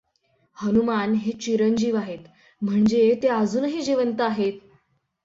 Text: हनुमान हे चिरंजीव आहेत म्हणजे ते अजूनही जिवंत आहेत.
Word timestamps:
हनुमान 0.57 1.13
हे 1.15 1.31
चिरंजीव 1.41 1.97
आहेत 1.97 2.23
म्हणजे 2.61 3.03
ते 3.23 3.27
अजूनही 3.29 3.81
जिवंत 3.81 4.21
आहेत. 4.21 4.59